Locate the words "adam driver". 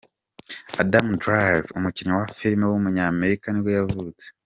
0.81-1.73